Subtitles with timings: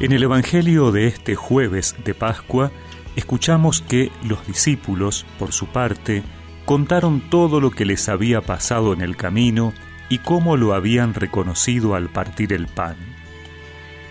[0.00, 2.70] En el Evangelio de este jueves de Pascua,
[3.16, 6.22] escuchamos que los discípulos, por su parte,
[6.64, 9.74] contaron todo lo que les había pasado en el camino
[10.08, 12.96] y cómo lo habían reconocido al partir el pan.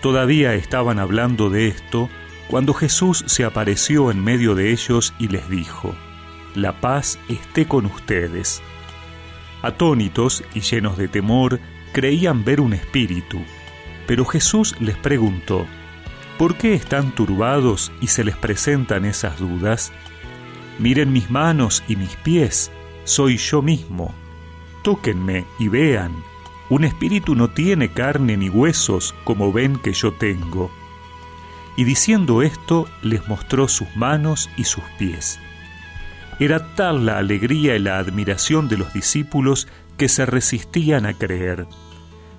[0.01, 2.09] Todavía estaban hablando de esto
[2.49, 5.95] cuando Jesús se apareció en medio de ellos y les dijo,
[6.53, 8.61] La paz esté con ustedes.
[9.61, 11.61] Atónitos y llenos de temor,
[11.93, 13.39] creían ver un espíritu,
[14.05, 15.65] pero Jesús les preguntó,
[16.37, 19.91] ¿por qué están turbados y se les presentan esas dudas?
[20.79, 22.71] Miren mis manos y mis pies,
[23.03, 24.13] soy yo mismo.
[24.83, 26.11] Tóquenme y vean,
[26.69, 30.71] un espíritu no tiene carne ni huesos como ven que yo tengo.
[31.75, 35.39] Y diciendo esto, les mostró sus manos y sus pies.
[36.39, 39.67] Era tal la alegría y la admiración de los discípulos
[39.97, 41.65] que se resistían a creer.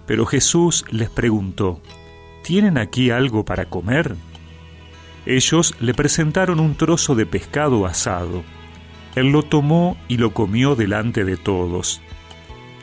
[0.06, 1.80] Pero Jesús les preguntó,
[2.48, 4.16] ¿Tienen aquí algo para comer?
[5.26, 8.42] Ellos le presentaron un trozo de pescado asado.
[9.16, 12.00] Él lo tomó y lo comió delante de todos.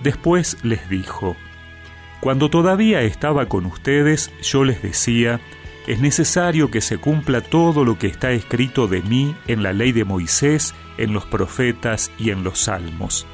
[0.03, 1.35] Después les dijo,
[2.21, 5.41] Cuando todavía estaba con ustedes, yo les decía,
[5.87, 9.93] es necesario que se cumpla todo lo que está escrito de mí en la ley
[9.93, 13.25] de Moisés, en los profetas y en los salmos.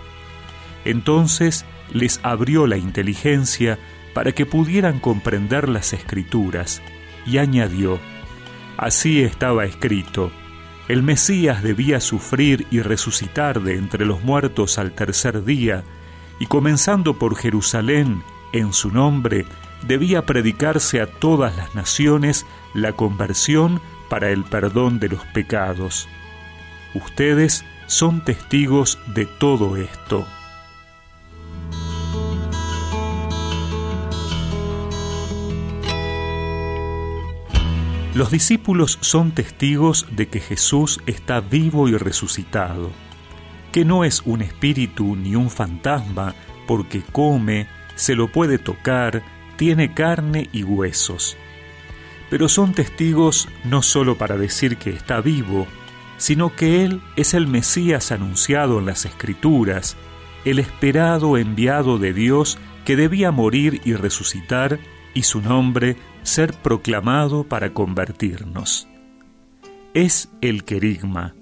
[0.85, 3.77] Entonces les abrió la inteligencia
[4.13, 6.81] para que pudieran comprender las escrituras,
[7.25, 7.99] y añadió,
[8.77, 10.31] Así estaba escrito,
[10.87, 15.83] el Mesías debía sufrir y resucitar de entre los muertos al tercer día,
[16.39, 19.45] y comenzando por Jerusalén, en su nombre,
[19.87, 26.09] debía predicarse a todas las naciones la conversión para el perdón de los pecados.
[26.93, 30.27] Ustedes son testigos de todo esto.
[38.13, 42.91] Los discípulos son testigos de que Jesús está vivo y resucitado,
[43.71, 46.35] que no es un espíritu ni un fantasma,
[46.67, 49.23] porque come, se lo puede tocar,
[49.55, 51.37] tiene carne y huesos.
[52.29, 55.65] Pero son testigos no solo para decir que está vivo,
[56.17, 59.95] sino que Él es el Mesías anunciado en las Escrituras,
[60.43, 64.79] el esperado enviado de Dios que debía morir y resucitar,
[65.13, 68.87] y su nombre ser proclamado para convertirnos.
[69.93, 71.35] Es el querigma,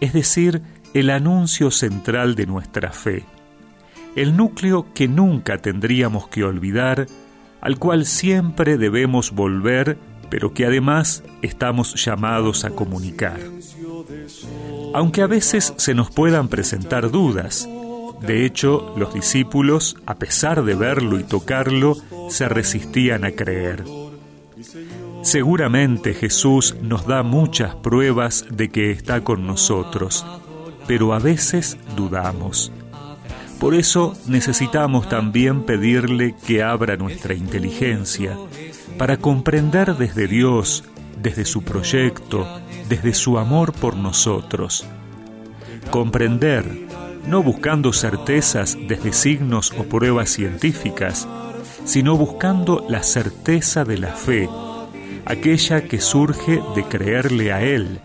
[0.00, 0.62] es decir,
[0.94, 3.24] el anuncio central de nuestra fe,
[4.16, 7.06] el núcleo que nunca tendríamos que olvidar
[7.60, 9.98] al cual siempre debemos volver,
[10.30, 13.38] pero que además estamos llamados a comunicar.
[14.94, 17.68] Aunque a veces se nos puedan presentar dudas,
[18.20, 21.96] de hecho, los discípulos, a pesar de verlo y tocarlo,
[22.28, 23.84] se resistían a creer.
[25.22, 30.24] Seguramente Jesús nos da muchas pruebas de que está con nosotros,
[30.86, 32.72] pero a veces dudamos.
[33.58, 38.36] Por eso necesitamos también pedirle que abra nuestra inteligencia
[38.96, 40.84] para comprender desde Dios,
[41.20, 42.46] desde su proyecto,
[42.88, 44.86] desde su amor por nosotros.
[45.90, 46.86] Comprender,
[47.26, 51.28] no buscando certezas desde signos o pruebas científicas,
[51.84, 54.48] sino buscando la certeza de la fe,
[55.24, 58.00] aquella que surge de creerle a Él,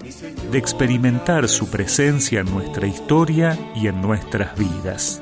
[0.51, 5.21] de experimentar su presencia en nuestra historia y en nuestras vidas.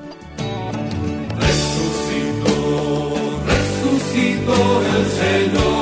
[5.04, 5.73] Señor,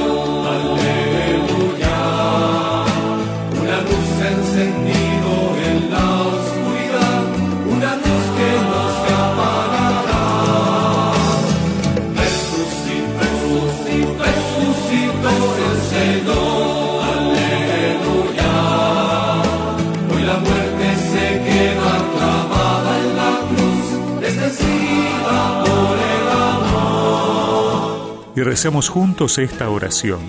[28.36, 30.20] y recemos juntos esta oración.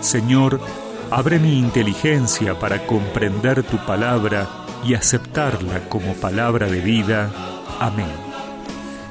[0.00, 0.60] Señor,
[1.10, 4.48] abre mi inteligencia para comprender tu palabra
[4.84, 7.30] y aceptarla como palabra de vida.
[7.80, 8.10] Amén.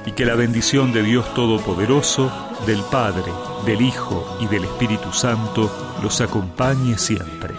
[0.06, 2.32] Y que la bendición de Dios Todopoderoso,
[2.66, 3.32] del Padre,
[3.66, 5.72] del Hijo y del Espíritu Santo
[6.02, 7.54] los acompañe siempre.